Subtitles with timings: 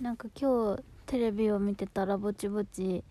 [0.00, 3.04] なんか今日テレビを見てたらぼちぼち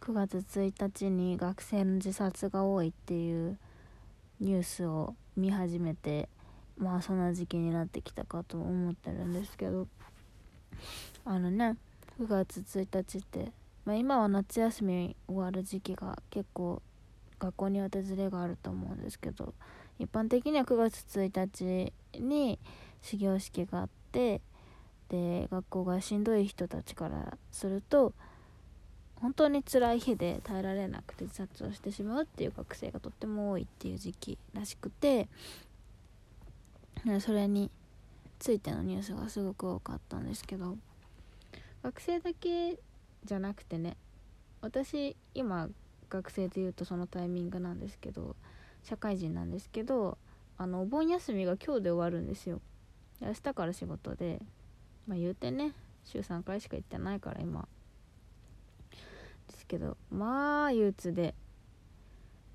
[0.00, 3.56] 9月1日に学生の自殺が多いっていう
[4.40, 6.28] ニュースを見始めて
[6.76, 9.86] まあそんな時期になってきたかと思ってるんですけど
[11.24, 11.76] あのね
[12.20, 13.52] 9月1日って、
[13.84, 16.82] まあ、今は夏休み終わる時期が結構
[17.38, 19.54] 学校に訪れがあると思うんですけど
[20.00, 22.58] 一般的には9月1日に
[23.00, 24.40] 始業式があって
[25.12, 28.14] で学校がしんどい人たちからすると
[29.16, 35.28] 本当に辛い日で耐えられなくて自殺をしてしまうっていう学生がとっても多いっていう時期らしくて
[37.20, 37.70] それに
[38.38, 40.78] ついてのニュースがすごく多かったんですけど
[41.82, 42.78] 学生だけ
[43.22, 43.98] じゃなくてね
[44.62, 45.68] 私今
[46.08, 48.34] 学生でいうとそのタイミングなんですけど
[48.82, 50.16] 社会人なんですけど
[50.56, 52.60] あのお盆休みが今日で終わるんですよ。
[53.20, 54.40] 明日から仕事で。
[55.06, 55.72] まあ言うてね
[56.04, 57.66] 週3回しか行ってないから今。
[59.48, 61.34] ですけどまあ憂鬱で。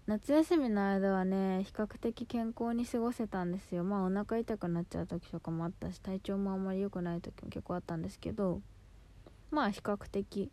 [0.06, 3.84] 夏休みの間はね比較的健康に過ごせたんですよ。
[3.84, 8.62] まあお腹痛くなっちゃう時とかもあったし体調もあんまり良くない時も結構あったんですけど。
[9.52, 10.52] まあ比較的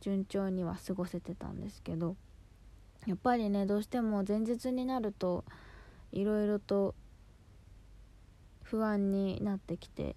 [0.00, 2.16] 順調には過ごせてたんですけど。
[3.06, 5.44] やっぱりねどうしても前日になると
[6.10, 6.94] いろいろと
[8.62, 10.16] 不安になってきて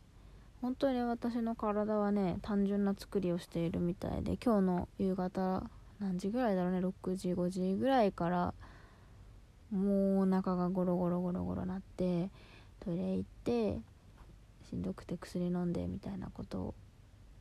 [0.61, 5.63] 本当に私の体はね単純な作りをしているみたいで今日の夕方
[5.99, 8.53] 何時ぐらいだろうね6時5時ぐらいから
[9.71, 12.29] もうお腹がゴロゴロゴロゴロなって
[12.79, 13.79] トイレ行って
[14.69, 16.75] しんどくて薬飲んでみたいなことを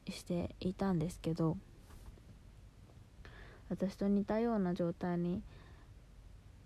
[0.08, 1.56] していたんですけど
[3.68, 5.42] 私と似たような状態に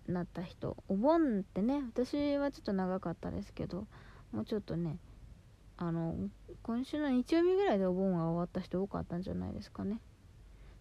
[0.07, 3.87] なった人お盆ってね私はちょっと長かったですけど
[4.31, 4.97] もうちょっとね
[5.77, 6.15] あの
[6.61, 9.99] 今週の日曜日ぐらいでお盆が終わった人多かったんじゃないですかね。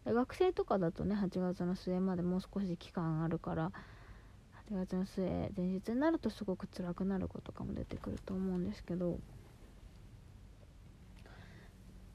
[0.05, 3.71] 学生とかだとね8月の末までもう少し期間あるから
[4.69, 5.25] 8月の末
[5.56, 9.21] 前日になるとすごく辛くなる子とかも出てくると思うんですけど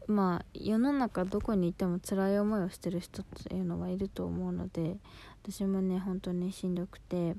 [0.07, 4.97] まあ世の中どこにいても辛い思いをしてる人っていうのはいると思うので
[5.43, 7.35] 私もね本当にしんどくて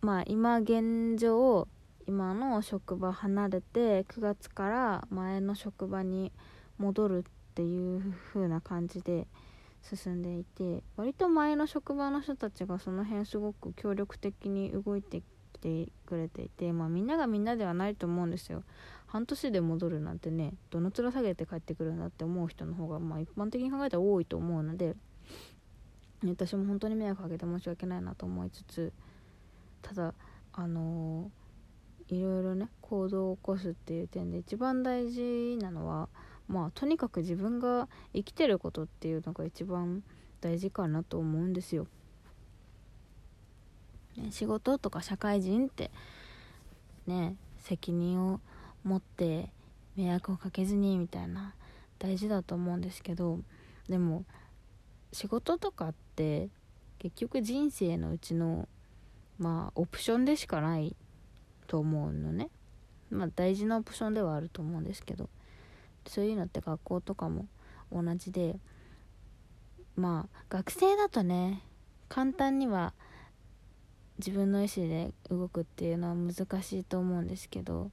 [0.00, 1.68] まあ今現状
[2.08, 6.32] 今の職場離れて9月から前の職場に
[6.78, 7.22] 戻るっ
[7.54, 9.26] ていう風な感じで
[9.82, 18.62] 進んでいて割と前の職場の人たちがその辺すごく協力的に動いてきてくれていてまあみんながみんなではないと思うんですよ。
[19.06, 24.96] 半年で戻るなんてねどの面下げて帰ってくるんだって思う人の方がまあ一般的に考えたら多いと思うので
[26.26, 28.92] 私も本当に迷惑かけて申し訳ないなと思いつつ
[29.82, 30.14] ただ
[30.60, 31.30] あの、
[32.08, 36.08] いろいろね行動を起こすっていう点で一番大事なのは
[36.48, 40.02] まあとにかく自分が生きてることっていうのが一番
[40.40, 41.86] 大事かなと思うんですよ。
[44.16, 45.90] ね、仕事とか社会人って
[47.06, 48.40] ね責任を
[48.84, 49.50] 持って
[49.96, 51.54] 迷惑をかけずにみたいな
[51.98, 53.40] 大事だと思うんですけど
[53.88, 54.24] でも
[55.12, 56.48] 仕事とかって
[56.98, 58.68] 結局人生のうちの
[59.38, 60.96] まあオプションでしかない
[61.68, 62.50] と思うのね。
[63.10, 65.28] まあ大事なオプションではあると思うんですけど。
[66.06, 67.46] そういうのって学校とかも
[67.92, 68.58] 同じで。
[69.94, 71.62] まあ学生だとね
[72.08, 72.94] 簡単には
[74.18, 77.92] 自分の意思で動くっていうのは難しいと思うんですけど。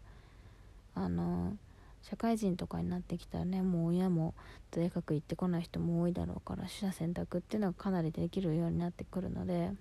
[0.96, 1.58] あの
[2.02, 4.34] 社会人とかになってきたらねもう親も
[4.72, 9.72] 大学行ってこない人も多いだろうから取捨選択っていうのがかなりできるようになってくるので。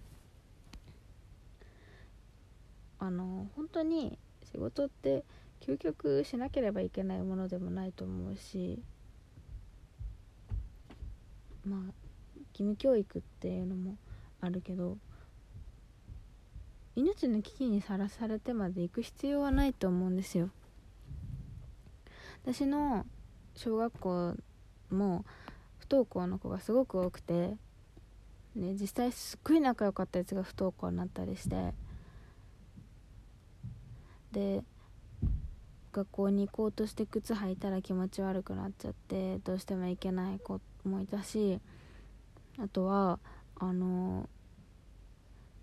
[3.05, 4.19] あの本当に
[4.51, 5.25] 仕事って
[5.61, 8.83] 究極しなければいけないものでもないと思うし
[11.67, 11.81] まあ
[12.53, 13.97] 義務教育っていうのも
[14.41, 14.97] あるけど
[16.97, 20.51] 命の危機にさらされてまで行く必要はないと思うんですよ。
[22.43, 23.05] 私の
[23.57, 24.35] 小学校
[24.91, 25.25] も
[25.79, 27.57] 不登校の子がすごく多くて、
[28.55, 31.75] ね、実際すっごい仲良かったやつが不登校になったりして
[34.35, 34.63] で
[35.93, 41.61] 学校に行こうとして靴履いたら気持ち悪くなっちゃってどうしても行けない子もいたし
[42.59, 43.21] あとは
[43.57, 44.29] あの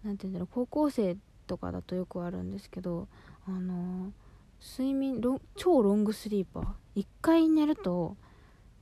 [0.03, 3.07] 何て言うんだろう高校生とかだとよくあるんですけど
[3.45, 4.13] あの
[4.61, 7.01] 睡眠ロ超ロングスリーパー。
[7.01, 8.15] 1回寝ると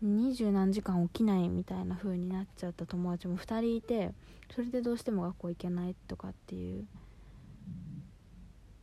[0.01, 4.13] 二十何時間起きないみたいな風になっちゃった友達も2人いて
[4.53, 6.85] それでどうしても学校行けないとかっていう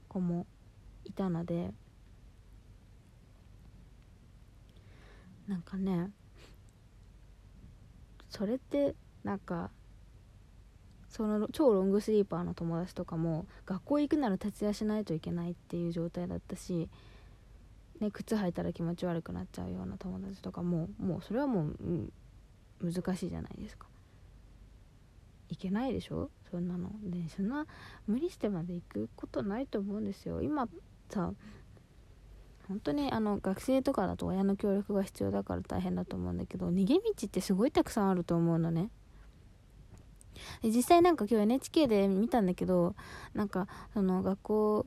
[0.08, 0.46] 子も
[1.06, 1.72] いたので
[5.48, 6.10] なんかね
[8.28, 9.70] それってなんか
[11.08, 16.90] その超ロングスリーパーの友達とかも学校行くなら徹夜しないといけないっていう状態だったし、
[18.00, 21.76] ね、靴履いたら気持ち悪くなっちゃうような友達とかももうそれはもう、
[22.82, 23.86] うん、難しいじゃないですか。
[25.48, 26.28] いけないでしょ？
[26.50, 26.90] そんなの。
[27.04, 27.66] でそんな
[28.08, 30.42] 無理してまで行くことないと思うんですよ。
[30.42, 30.68] 今
[31.10, 31.32] さ
[32.68, 38.90] 本当にあの学生とかだと親の協力が必要だから大変だと思うんだけど逃げ道ってすごいたくさんあると思うのね。
[40.62, 42.94] で実際なんか今日 NHK で見たんだけど
[43.34, 44.86] なんかその学校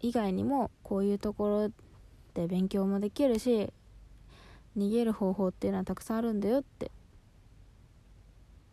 [0.00, 1.72] 以外にもこういうところ
[2.34, 3.72] で勉強もできるし
[4.76, 6.90] 逃げる方法っていうのはたくさんあるんだよって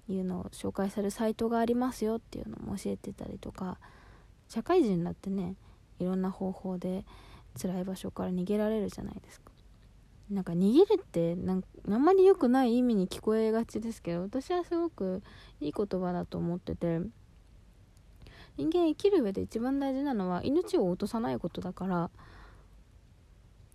[0.08, 3.80] いうのを紹介するサイトがありますよっていうのも教えてたりとか
[4.48, 5.56] 社会人だってね
[6.00, 7.06] いろんな方法で
[7.59, 9.51] 辛い場所から逃げられるじゃないですか。
[10.30, 15.21] なんか逃げるってなんあんまり良くない意味に聞こえがちですけど私はすごく
[15.59, 17.00] いい言葉だと思ってて
[18.57, 22.09] 人間生きる上で一番大事なのは命を落とさないことだから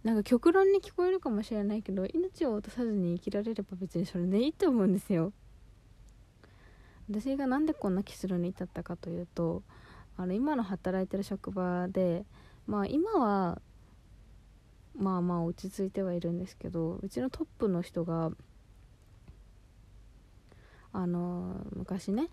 [0.03, 5.33] なんか極論に聞こえるかもしれないけど命を落とさずに生きられれば別にそれでいいと思うんですよ。
[7.09, 9.63] 私が何でこんな結論に至ったかというと
[10.21, 12.27] あの今の働いてる職場で
[12.67, 13.59] まあ今は
[14.95, 18.31] まあまあ落ち着いてはいるんですけどうちのトップの人が
[20.93, 22.29] あの昔ね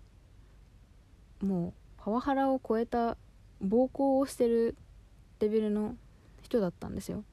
[1.40, 3.16] もうパワハラを超えた
[3.62, 4.76] 暴行をしてる
[5.40, 5.96] レベルの
[6.42, 7.24] 人だったんですよ。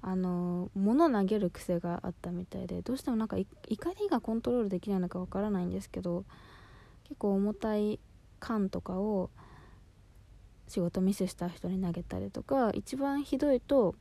[0.00, 3.46] あの物投げる癖があったみたいでどうしてもなんか怒
[4.00, 6.24] りがコントロールできないのかわからないんですけど
[7.04, 8.00] 結構重たい
[8.40, 9.30] 缶とかを
[10.66, 13.94] 仕事ミスした人に投げたりとか一番ひどいと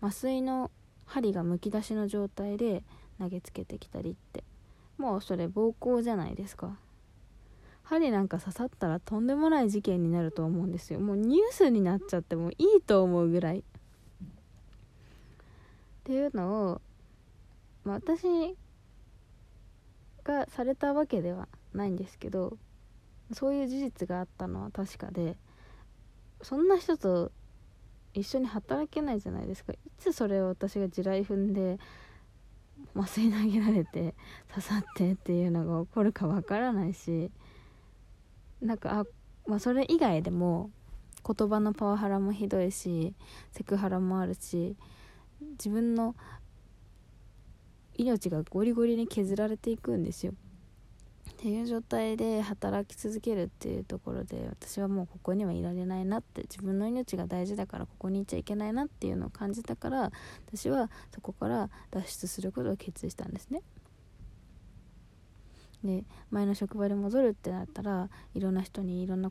[0.00, 0.70] 麻酔の
[1.06, 2.82] 針がむき出しの状態で
[3.20, 4.42] 投げつけてきたりって。
[4.98, 6.76] もうそれ暴行じゃないですか。
[7.84, 11.00] 針なんか刺さったらとんでもない事件になると思うんですよ。
[11.00, 13.60] もうニュースになっちゃってもいいと思うぐらい。
[13.60, 13.62] っ
[16.04, 16.80] ていうのを、
[17.84, 18.56] まあ、私
[20.24, 22.58] がされたわけではないんですけど
[23.32, 25.36] そういう事実があったのは確かで
[26.42, 27.32] そんな人と
[28.14, 29.72] 一緒に働けないじゃないですか。
[29.72, 31.78] いつそれを私が地雷踏んで
[32.96, 34.14] 麻酔投げられて
[34.48, 37.30] 刺さってっていうのが起こるかわからないし
[38.60, 39.04] なんかあ、
[39.46, 40.70] まあ、それ以外でも
[41.26, 43.14] 言葉のパワハラもひどいし
[43.52, 44.76] セクハラもあるし
[45.40, 46.14] 自分の
[47.96, 50.32] 命がゴリゴリに削られていくんですよ。
[51.30, 60.10] っていう状態で働き続けるっていうところで私はもうここにはいられないなって自分の命が大事だからここにいちゃいけないなっていうのを感じたから
[60.46, 63.62] 私はそこから脱出することを決意したんですね。
[65.84, 69.30] で前の職場に戻るってなったらいろんな人にいろんな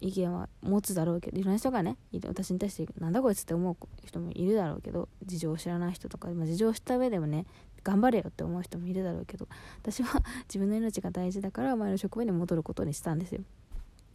[0.00, 1.96] 意見は持つだろうけどいろんな人がね
[2.26, 7.46] 私に対してなんだこいつって思う人もいるだろうけど事情を知らない人とか、まあ、事情を知った上でもね
[7.82, 9.48] 頑張れよって思う人もいるだろうけど
[9.80, 13.42] 私は 自分の命が大事だから前の職場に戻ることにしたんですよ。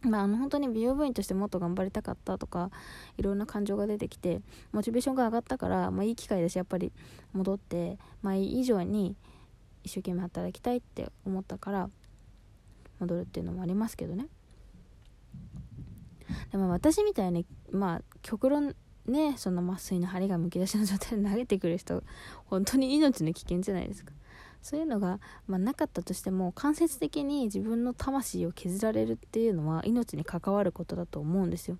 [0.02, 2.72] まあ、あの本当に美容部員としてもっと頑張りたかったとか
[3.18, 4.42] いろんな感情が出てきて
[4.72, 6.92] モチベーションが上がったから、まあ、いい機会だしやっぱり
[7.32, 9.14] 戻って前以上に
[9.84, 11.90] 一生懸命働きたいって思ったから
[12.98, 14.26] 戻るっていうのもありますけどね。
[16.52, 22.04] でも私みたいにまあ極論ねその麻酔の針がむき出しの状態で投げてくる人
[22.44, 24.12] 本当に命の危険じゃないですか。
[24.60, 25.18] そういうのが、
[25.48, 31.78] まあ、なかったとしても間接的に自分の魂を削られるっていうのは命に関わることだと思うんですよ。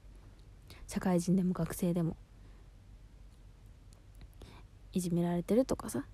[0.88, 2.16] 社会人でも学生でも。
[4.92, 6.04] いじめられてるとかさ。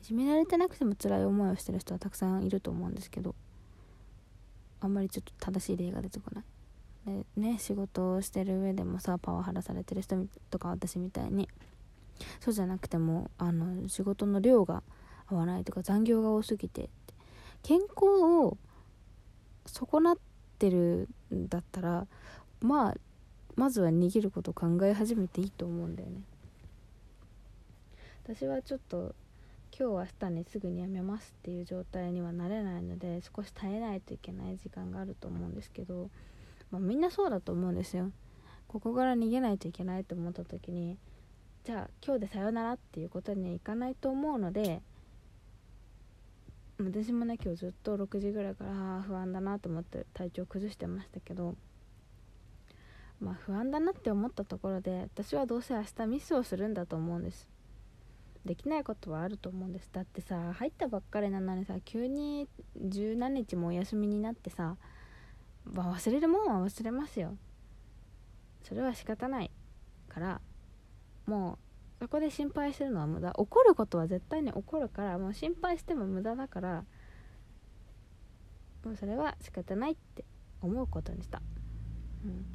[0.00, 3.34] いじめられてなくても辛い思いをしてる人はたくさんいると思うんですけど
[4.80, 6.44] あんまりちょっと正しい例が出てこない。
[7.06, 10.16] でね仕事をしてる上でもさパワハラされてる人
[10.50, 11.48] とか私みたいに。
[12.40, 14.82] そうじゃなくてもあの仕事の量が
[15.26, 16.90] 合わないとか残業が多すぎて
[17.62, 18.06] 健康
[18.44, 18.58] を
[19.66, 20.18] 損なっ
[20.58, 22.06] てるんだったら
[22.60, 22.94] まあ
[23.56, 26.20] まずは逃げることを考え始めていいと思うんだよね。
[28.24, 29.14] 私はちょっと
[29.76, 36.10] 今日明日にすぐに辞めますっていう状態にはなれないので少し耐えないといけない時間があると思うんですけど
[36.70, 38.12] まあ、みんなそうだと思うんですよ。
[38.68, 40.96] ここから逃げないといけないと思った時に
[41.64, 44.80] じゃあ今日でさよならっていうことにはいかないと思うので
[46.78, 51.56] 私もね今日ずっと6時ぐらいから不安だなと思って体調崩してましたけど
[53.20, 57.48] まあ不安だなって思ったところで私はどうせ明日ミスをするんだと思うんです。
[58.46, 59.90] できないことはあると思うんです。
[59.92, 64.76] だってさ入ったばっかりなのにさ急に十何日もお休みになってさ、
[65.64, 67.36] まあ、忘れるもんは忘れますよ。
[68.62, 69.50] それは仕方ない
[70.08, 70.40] から。
[71.26, 71.58] も
[72.00, 73.32] うそこで心配するのは無駄。
[73.34, 75.18] 怒ることは絶対に起こるから。
[75.18, 76.84] もう心配しても無駄だから。
[78.84, 80.24] もうそれは仕方ないって
[80.62, 81.42] 思うことにした、
[82.24, 82.46] うん、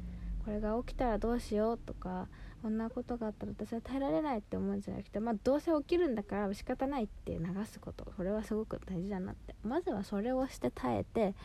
[0.44, 2.28] これが起きたらどうしようとか。
[2.62, 5.20] こんなことがあったら私は耐えられないって思うんじゃなくて。
[5.20, 8.12] まあどうせ起きるんだから仕方ないって流すこと。
[8.16, 9.54] それはすごく大事だなって。
[9.62, 11.36] まずはそれをして耐えて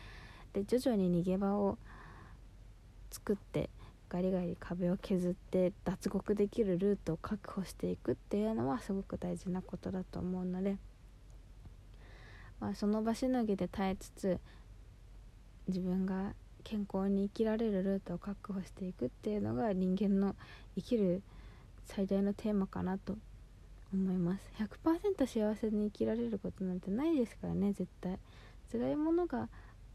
[0.53, 1.77] で徐々に逃げ場を
[3.11, 3.69] 作って
[4.09, 10.77] ガリガリ壁を削って脱獄できるルートを確保していくっていうのはすごく大事なことだと思うので、
[12.59, 14.39] まあ、その場しのぎで耐えつつ
[15.67, 20.35] 自分が健康に生きられるルートを確保していくっていうのが人間の
[20.75, 21.21] 生きる
[21.85, 23.15] 最大のテーマかなと
[23.93, 24.43] 思います。
[24.57, 28.19] 100%幸せに生きられることなんてないですからね絶対。
[28.71, 29.49] 辛いものが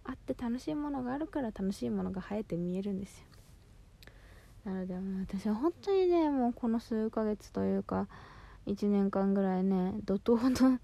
[0.08, 3.26] あって楽しいものがあるから楽しいものが生えて見えるんですよ。
[4.64, 8.08] なので私は本当にねもうこの数ヶ月というか
[8.66, 10.80] 1年間ぐらいね怒涛の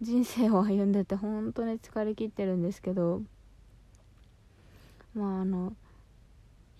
[0.00, 3.22] 人生を歩んでて本当に疲れきってるんですけど
[5.14, 5.74] まああの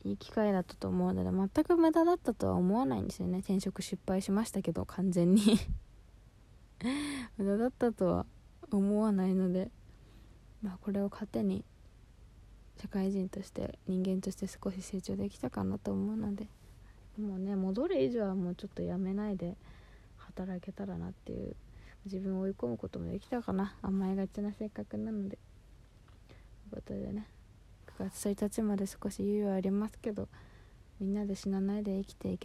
[0.04, 3.38] いい機会だったと思うので全く無駄だったとは思わないんですよね。
[3.38, 5.59] 転職失敗しましたけど完全に。
[7.38, 8.26] 無駄だったとは
[8.71, 9.71] 思わないので。
[10.63, 11.65] まあこれを糧に
[12.81, 16.47] 社会人として人間として少し成長できたかなと思うので
[17.19, 19.57] もうね戻る以上はもうちょっとやめないで
[20.17, 21.57] 働けたらなっていう
[22.05, 23.75] 自分を追い込むこともできたかな。
[23.83, 25.39] 甘えがちな性格なので。
[26.71, 27.27] ということでね
[27.99, 30.29] 9月1日まで少し猶予ありますけど
[31.01, 32.45] みんなで死なないで生きていけ